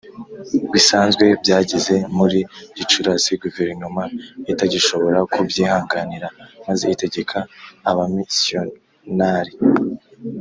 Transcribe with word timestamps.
bisanzwe 0.73 1.25
Byageze 1.41 1.95
muri 2.17 2.39
Gicurasi 2.77 3.31
guverinoma 3.43 4.03
itagishobora 4.51 5.19
kubyihanganira 5.33 6.27
maze 6.67 6.83
itegeka 6.95 7.37
abamisiyonari 7.89 9.53